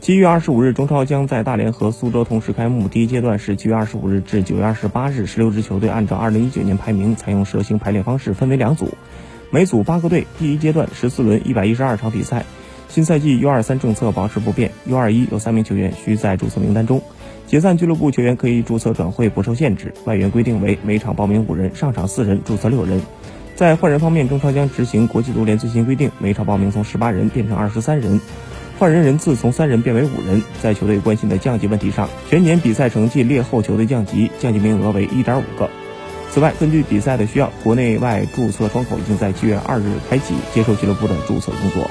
[0.00, 2.88] 七月二十五日，中超将在大连和苏州同时开幕。
[2.88, 8.94] 第一阶段是七月二十五日至九月二十八日，十六支球队按照二零一九年排名，采用蛇形排列方式，分为两组，
[9.50, 10.26] 每组八个队。
[10.38, 12.46] 第一阶段十四轮，一百一十二场比赛。
[12.88, 17.02] 新赛季 U 二三政策保持不变，U 二一有三名球员需在注册名单中，
[17.46, 19.92] 解散俱乐部球员可以注册转会不受限制。
[20.06, 23.02] 外援规定为每场报名五人，上场四人，注册六人。
[23.54, 28.18] 在换人方面，中超将执行国际足联最新规定，每场报名从十八人变成二十三人。
[28.80, 30.42] 换人人次从三人变为五人。
[30.62, 35.68] 在球队关心的降级问题上，全年比赛成绩劣后球队降级，降级名额为一点五个。
[36.30, 41.90] 此外，根据比赛的需要，国内外注册窗口已经在七月二日开启，接受俱乐部的注册工作。